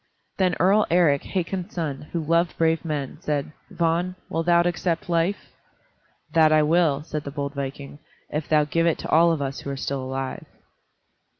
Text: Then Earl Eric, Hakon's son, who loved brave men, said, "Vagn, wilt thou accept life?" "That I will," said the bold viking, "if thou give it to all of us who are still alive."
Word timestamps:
Then 0.37 0.55
Earl 0.59 0.87
Eric, 0.89 1.21
Hakon's 1.25 1.75
son, 1.75 2.07
who 2.11 2.21
loved 2.23 2.57
brave 2.57 2.83
men, 2.83 3.19
said, 3.21 3.51
"Vagn, 3.71 4.15
wilt 4.29 4.47
thou 4.47 4.61
accept 4.63 5.09
life?" 5.09 5.51
"That 6.33 6.51
I 6.51 6.63
will," 6.63 7.03
said 7.03 7.23
the 7.23 7.29
bold 7.29 7.53
viking, 7.53 7.99
"if 8.31 8.49
thou 8.49 8.63
give 8.63 8.87
it 8.87 8.97
to 8.97 9.09
all 9.09 9.31
of 9.31 9.43
us 9.43 9.59
who 9.59 9.69
are 9.69 9.77
still 9.77 10.01
alive." 10.01 10.47